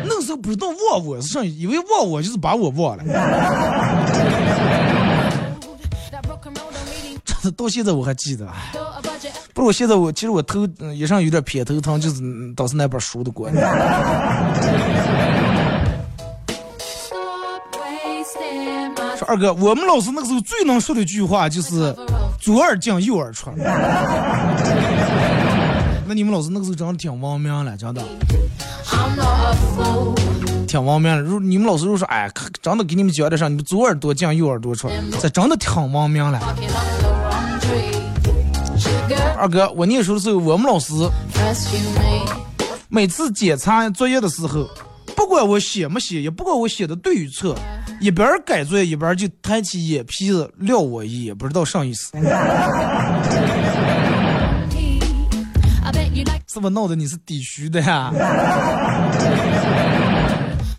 [0.03, 3.03] 那时候不知道忘我是啥，以为忘我就是把我忘了。
[7.55, 8.45] 到现在我还记得。
[9.53, 13.59] 不是我现在我其实我头嗯也上有点偏头疼，就是嗯当时那本书的关系。
[19.17, 21.93] 说二哥，我们老师那个时候最能说的一句话就是
[22.39, 23.51] 左耳进右耳出。
[26.07, 28.01] 那你们老师那个时候真的挺文明了，真的
[30.67, 31.21] 挺文明了。
[31.21, 34.89] 如你们老师如果说，哎，可真的给你们讲的上，你们左耳朵进右耳朵出，
[35.21, 36.39] 这真的挺文明了。
[39.37, 40.93] 二哥，我念书的时候，我们老师。
[42.89, 44.67] 每次检查作业的时候，
[45.15, 47.55] 不管我写没写，也不管我写的对与错，
[48.01, 52.11] 一边改作业一边就抬起眼皮子撂我一眼，不知道啥意思，
[56.47, 58.11] 是不是闹得你是底虚的呀？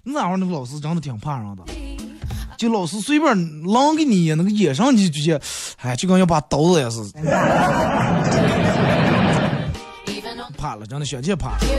[0.03, 1.63] 那会儿那个老师真的挺怕人的，
[2.61, 5.41] 就老师随便啷给你，那个眼上就直接，
[5.79, 7.01] 哎，就跟要把刀子也是
[10.59, 11.53] 怕了，真的小气怕。
[11.63, 11.71] you.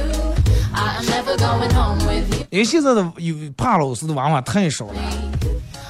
[0.74, 2.48] I am never going home with you.
[2.50, 4.96] 因为现在的有怕老师的娃娃太少了，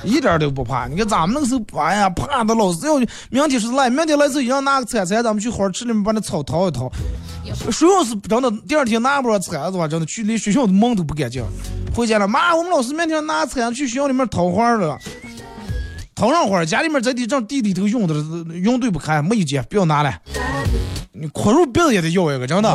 [0.04, 0.88] 一点都不怕。
[0.88, 2.98] 你看咱们那个时候，哎呀，怕的老师要
[3.30, 6.92] 明天是来，明天来时候一样拿个铲铲，咱们去花池里面把那草掏一掏。
[7.72, 11.44] 谁要是真的第二天拿不着铲子的话，真的去连学校的门都不敢进。
[11.96, 14.98] 回家了，妈，我们老师明天拿铲子去学校里面掏花了。
[16.14, 18.14] 掏上花，家里面在地正地里头用的
[18.60, 20.14] 用对不开，没有钱，不要拿了。
[21.14, 22.70] 你哭入鼻子也得要一个，真的。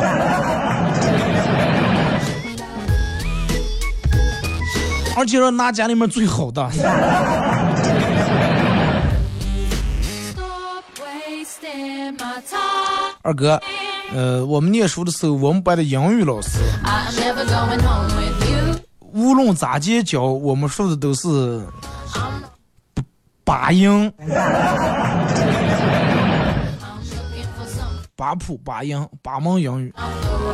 [5.15, 6.69] 而且说拿家里面最好的。
[13.23, 13.59] 二哥，
[14.13, 16.59] 呃，我们念书的时候，我们班的英语老师，
[19.13, 21.61] 无论咋接教，我们说的都是
[23.43, 24.11] 八八英。
[28.15, 29.93] 八普八英，八门英语，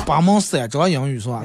[0.05, 1.43] 八门三张英语，是吧？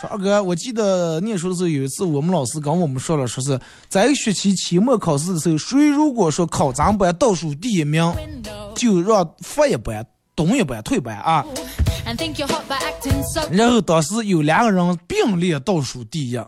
[0.00, 8.14] 说二哥，我记得念书的时候有一次，我们老师跟我们说了，说是在一个学期期末考试的时候，谁如果说考咱班倒数第一名，
[8.76, 11.44] 就让发一班、懂一班、退班啊。
[13.50, 16.38] 然后当时有两个人并列倒数第一。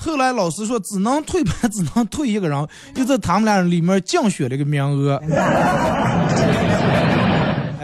[0.00, 5.22] 后来老师说只能退班，只能退一个人，又在他们俩人里面竞选了一个名额。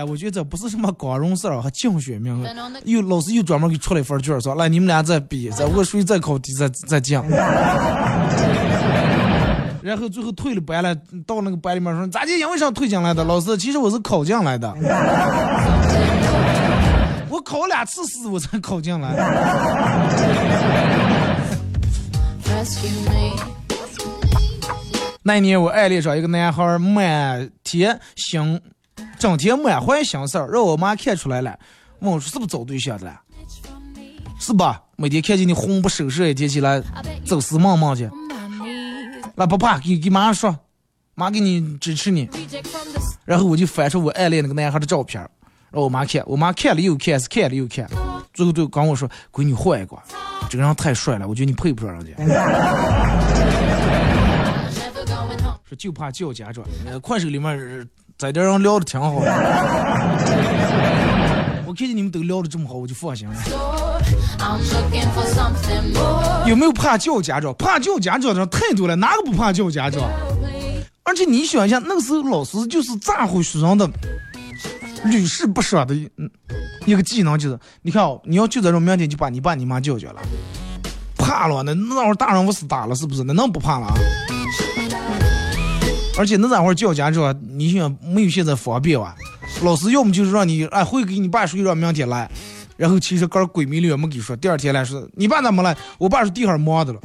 [0.07, 2.48] 哎，我觉得这不是什么光荣事儿，还竞选名额。
[2.84, 7.26] 又老师又专门给出了一份卷儿，说来你们俩再比，再我谁再考第再再降。
[9.82, 10.94] 然后最后退了班了，
[11.26, 12.30] 到那个班里面说咋的？
[12.38, 13.24] 因为啥退进来的？
[13.24, 14.72] 老师，其实我是考进来的。
[17.28, 19.14] 我考两次试我才考进来。
[25.22, 28.61] 那一年我暗恋上一个男孩儿，满天心，
[29.18, 31.59] 整天满怀心事儿，让我妈看出来了，
[32.01, 33.20] 问我说是不是找对象的了？
[34.38, 34.82] 是吧？
[34.97, 36.82] 每天看见你魂不守舍，一天起来
[37.24, 38.09] 走死梦梦去。
[39.34, 40.57] 那不怕，给给妈说，
[41.14, 42.28] 妈给你支持你。
[43.24, 45.20] 然后我就翻出我暗恋那个男孩的照片，
[45.70, 47.88] 让我妈看，我妈看了又看，是看了又看，
[48.32, 49.97] 最后就跟我说：“闺女换一个，
[50.49, 52.12] 这个人太帅了，我觉得你配不上人家。
[55.68, 56.64] ”说就怕叫家长。
[57.01, 57.88] 快手里面
[58.18, 59.30] 在这人聊的挺好的，
[61.66, 63.34] 我看见你们都聊的这么好，我就放心了。
[66.46, 67.52] 有没有怕叫家长？
[67.58, 70.02] 怕叫家长的人太多了，哪个不怕叫家长？
[71.02, 73.86] 而且你想一下，那个时候老师就是咋呼学生的
[75.04, 76.30] 屡试不爽的嗯
[76.86, 80.22] 一个技能，就是你看哦，你要就在这明天就把你爸你妈叫去了，
[81.18, 83.22] 怕了，那那会儿大人不是打了是不是？
[83.24, 83.92] 那能不怕了？
[86.18, 89.14] 而且那会儿叫家长，你想没有现在方便哇？
[89.62, 92.28] 老师要么就是让你哎会给你爸说让明天来，
[92.76, 95.76] 然后其实个鬼迷也没给说，第二天来说你爸怎么来？
[95.98, 97.00] 我爸说地上忙的了。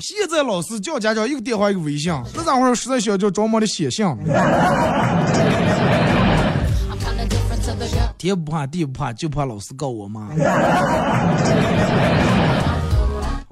[0.00, 4.06] 现在老师叫家长一个电话一个微信，那咋会儿实在想叫着忙的写信.
[8.18, 10.28] 天不怕地不怕，就怕老师告我妈。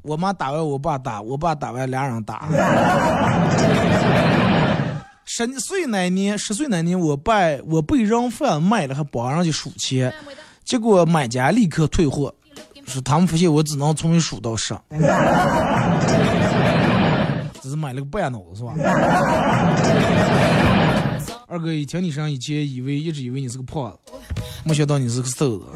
[0.02, 2.48] 我妈打完我爸打，我爸打完俩人打。
[5.24, 7.34] 十岁那年，十岁那年，我爸
[7.66, 10.12] 我被人贩卖了，还帮人家数钱，
[10.64, 12.34] 结果买家立刻退货，
[12.86, 14.74] 说他们发现我只能从一数到十，
[17.62, 18.72] 只是买了个半脑子是吧？
[21.46, 24.12] 二哥一听你声，以前以为一直以为你是个胖子，
[24.64, 25.66] 没想到你是个瘦子。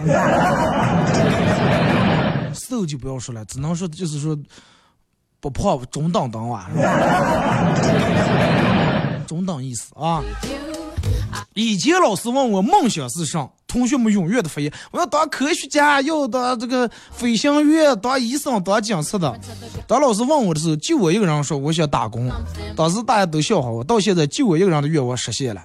[2.54, 4.38] 瘦就不要说了，只能说就是说
[5.40, 6.66] 不胖中等等哇，
[9.26, 10.22] 中等意思啊。
[11.54, 19.38] 以前老师问我梦想是啥，同学们踊跃的发言，我要当科学家，要当这个飞行员，当医生，当警察的。
[19.86, 22.30] 当老师问我的时候，就我一个人说我想打工。
[22.74, 25.62] 当时大家都笑话我，到现在就我一个人的愿望实现了。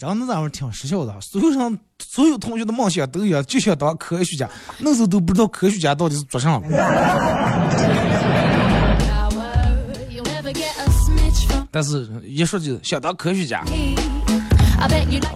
[0.00, 4.48] 那真的咱们挺实效的，所有人所有同学的梦想都一样，就想当科学家。
[4.78, 6.66] 那时候都不知道科学家到底是做啥的。
[9.08, 9.50] Power,
[10.08, 13.64] you'll never get a smidge from 但是一说就想当科学家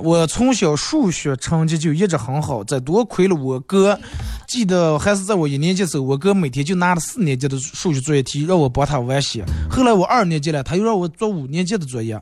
[0.00, 3.98] 我从小数学成绩就一直很好，这多亏了我哥。
[4.46, 9.44] 记得还是在我一年级的时候，我哥每天就拿着四年级的数学作业题让我帮他完写。
[9.68, 12.14] 后来我二年级了，他又让我做五年级的作业，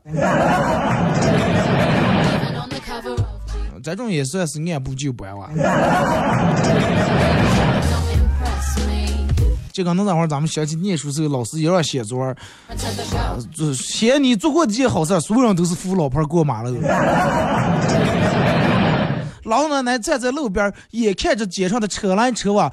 [3.83, 5.51] 这种也算是按部就班哇。
[9.73, 12.37] 就刚那会儿咱们想起念书时候，老师也让写作文.
[13.55, 16.77] 就写你做过几件好事儿，所有人都是扶老婆儿过马路。
[19.45, 22.71] 老奶奶站在路边儿，眼看着街上的车来车往，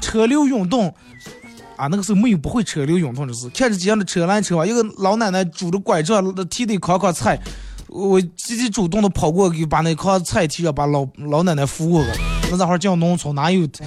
[0.00, 0.94] 车流涌动。
[1.76, 7.36] 啊，那个时候没有不会车流涌动的事，看着街上的车来车往，一个老奶奶拄着拐杖，提着一筐筐菜，
[7.94, 12.10] 我积极主动的跑过去，把那筐菜提了，把老老奶奶扶过去。
[12.50, 13.64] 那那会儿叫农村，哪有？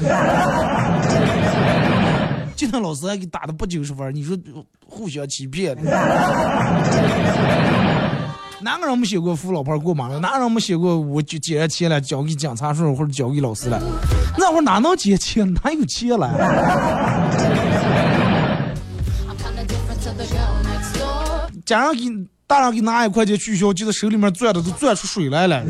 [2.56, 4.36] 就那老师还给打的不九十分，你说
[4.88, 5.76] 互相欺骗。
[8.62, 10.18] 哪个人没写过扶老婆儿过马路？
[10.20, 13.80] 哪个人没写过我就捡着钱了交给警察叔叔或者交给老师了？
[14.38, 15.54] 那会儿哪能捡钱？
[15.62, 16.32] 哪有钱了.
[21.66, 22.06] 家长给
[22.48, 25.62] 大人给拿一块钱取消，就在手里面攥的都攥出水来了，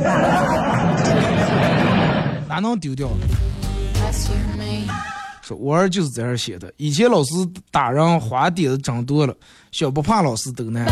[2.48, 3.10] 哪能丢掉？
[5.42, 6.72] 说我儿就是在这儿写的。
[6.78, 7.32] 以前老师
[7.72, 9.34] 打人花点子真多了，
[9.72, 10.86] 小不怕老师都难。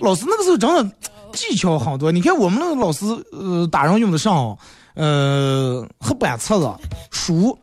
[0.00, 0.84] 老师那个时候真的
[1.32, 2.10] 技巧很多。
[2.10, 4.58] 你看我们那个老师，呃，打人用得上，
[4.94, 6.68] 呃，黑板册子、
[7.12, 7.56] 书，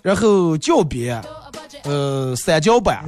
[0.00, 1.22] 然后教鞭，
[1.82, 3.04] 呃，三角板。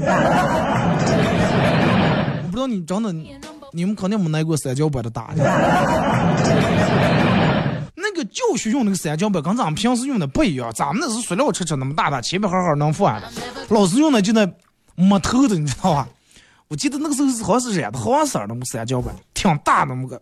[2.53, 3.11] 我不知道你真的，
[3.73, 5.43] 你们肯定没拿过三角板的打的。
[7.97, 13.33] 那个教学用那个三角板跟咱们平时用的不一样，咱们那是塑料车车那么大的，前面好好能放的。
[13.71, 14.47] 老师用的就那
[14.97, 16.07] 木头的，你知道吧？
[16.69, 20.21] 我记得那个时候是好像是染的黄色的木三角板，挺大的那个.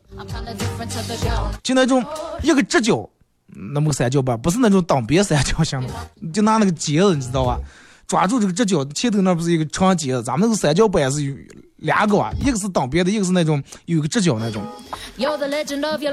[1.65, 2.05] 就那种
[2.45, 3.11] 一个直角
[3.49, 5.89] 那么个三角板，不是那种挡边三角形的，
[6.33, 7.59] 就拿那个结子，你知道吧？
[8.07, 11.21] 抓住这个直角，前头那不是一个长结子，咱们那个三角板是
[11.81, 14.63] 有两个啊，一个是挡边的，一个是那种有一个直角那种。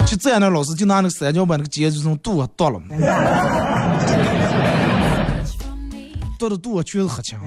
[0.06, 2.82] 就这样的老师就拿那个三角板那个结子就从肚子剁了.
[6.40, 7.38] 剁的肚子全是黑青。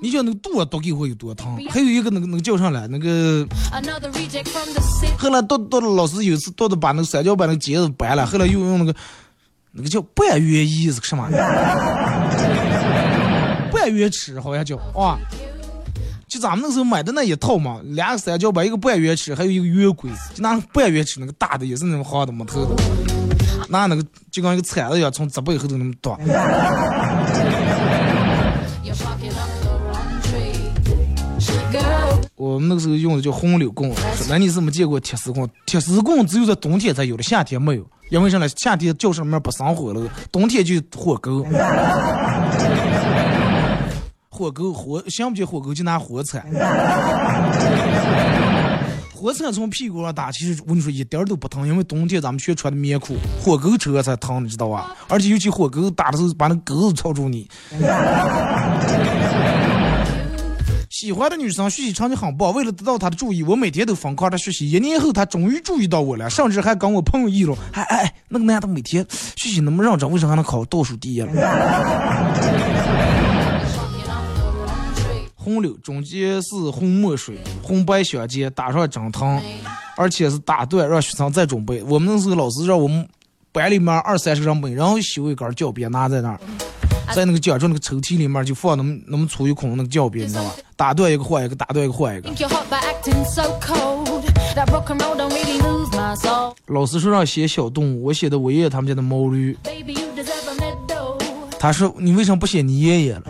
[0.00, 1.56] 你觉得那个肚子剁给我有多疼？
[1.70, 2.88] 还有一个那个那个叫啥来？
[2.88, 3.46] 那个.
[5.18, 8.94] 后来剁剁的老师有一次剁的把那个三角板那个结子掰了，后来又用那个
[9.70, 11.28] 那个叫半月衣是个什么？
[13.72, 15.18] 半月尺好像叫啊。
[16.32, 22.82] 就咱们那时候买的那一套嘛，两个三角板，一个半圆尺，还有一个圆规，就拿半圆尺那个大的，也是那种好的木头的，
[23.68, 26.18] 拿那个就跟一个铲子一样，从脊背后头那么剁。
[32.36, 35.46] 我们那个时候用的叫红柳棍，说那你是没见过铁丝棍？
[35.66, 37.86] 铁丝棍只有在冬天才有的，夏天没有。
[38.08, 38.48] 因为啥呢？
[38.56, 41.44] 夏天教室里面不生火了，冬天就火钩。
[44.42, 46.44] 火钩火想不起火钩就拿火铲，
[49.14, 54.96] 火铲从屁股上打，其实我跟你说一点儿都不疼，因为冬天咱们全穿的棉裤，火钩车才疼，你知道吧？
[55.08, 57.48] 而且尤其火钩打的时候，把那钩子抄住你。
[60.90, 64.68] 喜欢的女生学习成绩很棒，为了得到她的注意，我每天都疯狂的学习。
[64.68, 72.71] 一年后，她终于注意到我了，甚至还跟我朋友议论：“哎哎哎，那个男的每天学习那么认真，为啥还能考倒数第一了
[75.42, 79.40] 红柳中间是红墨水，红白相间，打上针藤，
[79.96, 81.82] 而且是打断，让学生再准备。
[81.82, 83.06] 我们那时候老师让我们
[83.50, 86.38] 班里面二三十人本，然后修一根教鞭拿在那儿，
[87.12, 90.54] 在那个讲桌那个抽屉里面就放那么那么粗一孔那个教鞭，你知道吧？
[90.76, 92.30] 打断一个换一个，打断一个换一个。
[96.66, 99.58] 老师说让写小动物，我写的我爷爷他们家的毛驴。
[101.58, 103.22] 他说你为什么不写你爷爷了？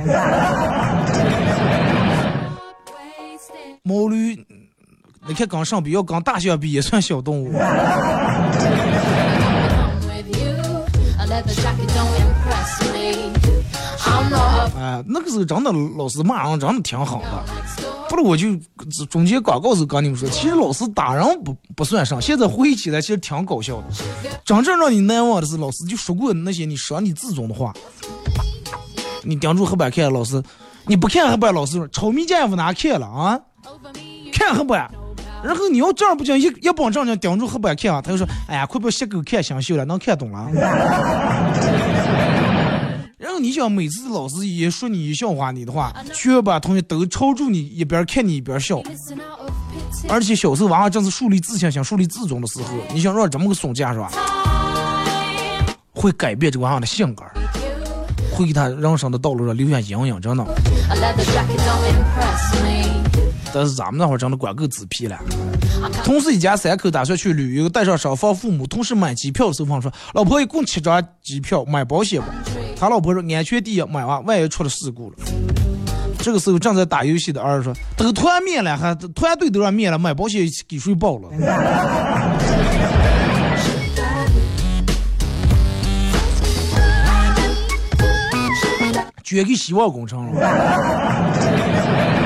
[3.85, 4.37] 毛驴，
[5.27, 7.53] 你看刚上比要刚大象比也算小动物。
[14.79, 17.45] 哎，那个时候真的老师骂人真的挺狠的。
[18.09, 18.57] 不是，我就
[19.07, 23.87] 中间广告时候跟你们说，其实老师打人不不算啥，现在回忆起来其实挺搞笑的。
[24.45, 27.73] 真正让你难忘的是，老师就说过那些你伤你自尊的话。
[29.25, 30.41] 你盯住黑板看，老师，
[30.87, 33.41] 你不看黑板，老师说炒米酱也不拿看了啊，
[34.33, 34.91] 看黑板。
[35.43, 40.49] 然后你要正儿不讲一一帮正经盯住黑板看啊，他就说，哎呀，快把写狗看生锈了，能看懂了。
[43.19, 48.81] 然后你想，每次老师一说你笑话你的话，全班同学都朝住你一边看你一边笑。
[50.09, 54.11] 而且小时候娃娃正是树立自信心、树立自尊的时候，你想让这么个松架是吧？
[55.93, 57.25] 会改变这个娃娃的性格，
[58.33, 60.45] 会给他人生的道路上留下阴影，真的。
[63.53, 65.19] 但是咱们那会儿真的管够纸皮了。
[66.05, 72.29] 同事一家三口打算去旅游，带上双方父母，同时买机票的时候，说：“老婆一共七张机票，买保险吧。”
[72.79, 75.17] 他老婆说：“安全第一，买完万一出了事故了。”
[76.19, 81.29] 这个时候正在打游戏的儿子说：“都团灭了，还团队都让灭了，买保险给谁报了？”
[89.25, 92.22] 捐给希望工程了。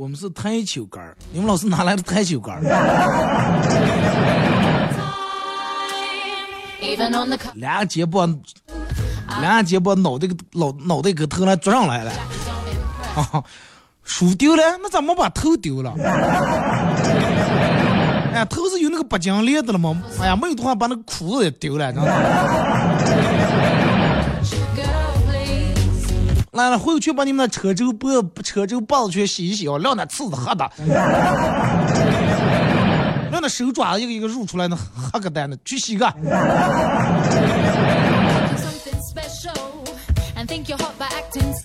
[0.00, 2.62] 我们是台球杆儿，你们老师哪来的台球杆儿
[7.52, 8.40] 两个肩膀，
[9.42, 12.10] 两个肩膀脑袋个脑脑袋给头上坐上来了，
[13.14, 13.44] 啊，
[14.02, 15.92] 书丢了，那怎么把头丢了？
[18.32, 20.02] 哎呀，头是有那个拔金链的了吗？
[20.18, 23.39] 哎呀，没有的话把那个裤子也丢了，真的。
[26.78, 28.10] 回去把你们那车轴脖、
[28.42, 30.70] 车轴把子去洗一洗啊，晾那刺子黑的，
[33.30, 36.06] 让那手爪子一个一个入出来那黑个蛋的，去洗个。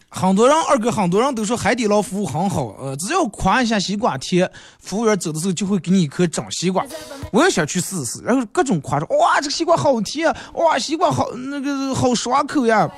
[0.09, 6.85] 很多人二哥，很多人都说海底捞服务很好，呃，只要夸一下西瓜甜，服务员走的时候就会给你一颗整西瓜。
[7.31, 12.89] 我也想去试试，然后各种夸说，哇，这个西瓜好甜，哇，西瓜好那个好爽口呀，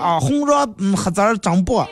[0.00, 1.86] 啊，红瓤嗯黑籽儿真棒。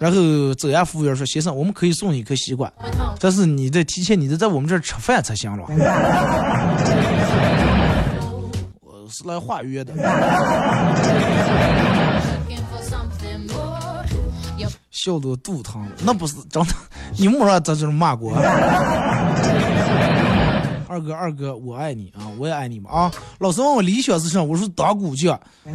[0.00, 2.72] 然后走呀，服务员说，先生，我们可以送你一颗西瓜，
[3.20, 5.64] 但是你得提前你得在我们这儿吃饭才行了。
[8.80, 9.92] 我是来化约的。
[15.04, 16.72] 笑得我肚疼了，那不是真的，
[17.18, 18.32] 你们说这就是骂过。
[20.88, 23.12] 二哥，二哥，我爱你啊，我也爱你们啊。
[23.38, 25.38] 老师问我理想是什么，我说当股匠。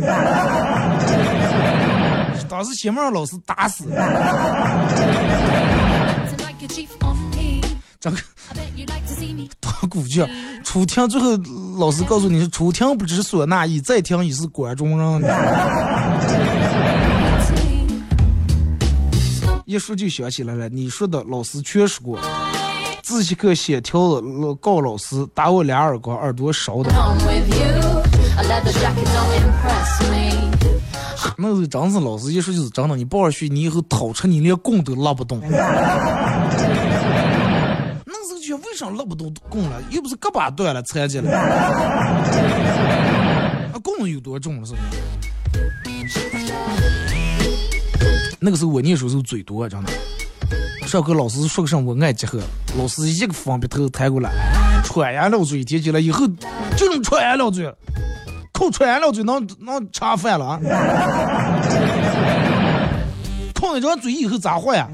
[2.49, 3.91] 当时先把老师打死 to
[9.13, 9.47] see me.
[9.59, 10.27] 当股匠。
[10.63, 11.37] 初听最后
[11.77, 15.21] 老师告诉你是初听不知所纳意，再听已是关中人。
[19.69, 22.19] 一说就想起来了，你说的老师全说过。
[23.03, 26.89] 自习课写条子老告老师，打我俩耳光，耳朵烧的。
[31.37, 35.39] 那是真是老师一说就是真的，你抱着去，你以后掏出你连弓都拉不动。
[35.39, 35.47] 那
[38.27, 39.79] 时候就为啥拉不动弓了？
[39.91, 41.29] 又不是胳膊断了残疾了，
[43.71, 44.79] 啊，弓有多重了是不
[46.09, 47.08] 是？
[48.41, 49.91] 那个时候我念书时候嘴多，真的。
[50.87, 52.39] 上课老师说个什么我爱集合，
[52.77, 54.31] 老师一个方鼻头抬过来，
[54.83, 56.25] 穿言了嘴，提起来以后
[56.77, 57.71] 就能穿言了嘴，
[58.53, 60.59] 口穿言了嘴能能吃饭了啊！
[63.53, 64.87] 碰一张嘴以后咋活呀？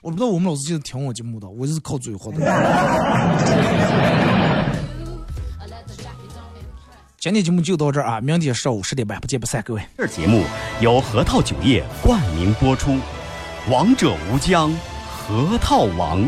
[0.00, 2.38] 我不知道我们老师现在听我节目的，我就是靠嘴活的。
[7.20, 9.82] 今天节目就到这儿啊，明天上午十点半不见不散，各位。
[9.96, 10.44] 这节目
[10.80, 12.96] 由核桃酒业冠名播出，
[13.68, 14.72] 王者无疆，
[15.04, 16.24] 核桃王。